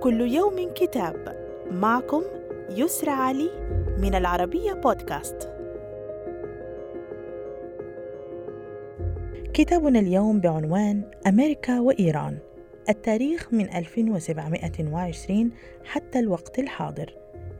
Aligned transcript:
كل 0.00 0.20
يوم 0.20 0.72
كتاب. 0.74 1.36
معكم 1.70 2.22
يسرى 2.70 3.10
علي 3.10 3.50
من 3.98 4.14
العربية 4.14 4.72
بودكاست. 4.72 5.52
كتابنا 9.54 9.98
اليوم 9.98 10.40
بعنوان 10.40 11.02
أمريكا 11.26 11.80
وإيران. 11.80 12.38
التاريخ 12.88 13.48
من 13.52 13.74
1720 13.74 15.50
حتى 15.84 16.18
الوقت 16.18 16.58
الحاضر. 16.58 17.14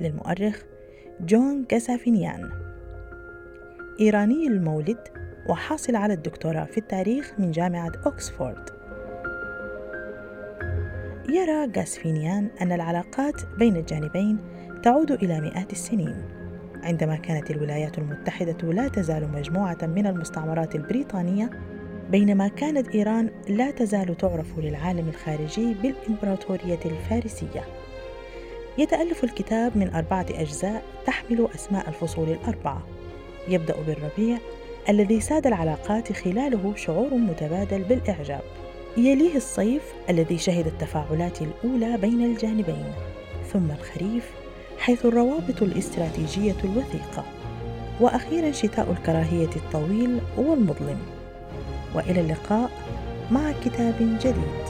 للمؤرخ 0.00 0.62
جون 1.20 1.64
جاسافينيان 1.70 2.50
إيراني 4.00 4.46
المولد 4.46 4.98
وحاصل 5.48 5.96
على 5.96 6.14
الدكتوراه 6.14 6.64
في 6.64 6.78
التاريخ 6.78 7.32
من 7.38 7.50
جامعة 7.50 7.92
أوكسفورد 8.06 8.83
يرى 11.28 11.70
غاسفينيان 11.76 12.50
أن 12.60 12.72
العلاقات 12.72 13.34
بين 13.58 13.76
الجانبين 13.76 14.38
تعود 14.82 15.10
إلى 15.10 15.40
مئات 15.40 15.72
السنين. 15.72 16.22
عندما 16.82 17.16
كانت 17.16 17.50
الولايات 17.50 17.98
المتحدة 17.98 18.72
لا 18.72 18.88
تزال 18.88 19.32
مجموعة 19.32 19.78
من 19.82 20.06
المستعمرات 20.06 20.74
البريطانية 20.74 21.50
بينما 22.10 22.48
كانت 22.48 22.88
إيران 22.88 23.30
لا 23.48 23.70
تزال 23.70 24.16
تعرف 24.16 24.58
للعالم 24.58 25.08
الخارجي 25.08 25.74
بالإمبراطورية 25.74 26.80
الفارسية. 26.84 27.64
يتألف 28.78 29.24
الكتاب 29.24 29.76
من 29.78 29.94
أربعة 29.94 30.26
أجزاء 30.30 30.82
تحمل 31.06 31.48
أسماء 31.54 31.88
الفصول 31.88 32.28
الأربعة. 32.28 32.82
يبدأ 33.48 33.74
بالربيع 33.86 34.38
الذي 34.88 35.20
ساد 35.20 35.46
العلاقات 35.46 36.12
خلاله 36.12 36.72
شعور 36.76 37.14
متبادل 37.14 37.82
بالإعجاب. 37.82 38.42
يليه 38.96 39.36
الصيف 39.36 39.82
الذي 40.10 40.38
شهد 40.38 40.66
التفاعلات 40.66 41.38
الأولى 41.42 41.96
بين 41.96 42.24
الجانبين 42.24 42.84
ثم 43.52 43.70
الخريف 43.70 44.30
حيث 44.78 45.06
الروابط 45.06 45.62
الاستراتيجية 45.62 46.56
الوثيقة 46.64 47.24
وأخيرا 48.00 48.52
شتاء 48.52 48.90
الكراهية 48.90 49.50
الطويل 49.56 50.20
والمظلم. 50.36 50.98
وإلى 51.94 52.20
اللقاء 52.20 52.70
مع 53.30 53.52
كتاب 53.64 54.18
جديد. 54.20 54.63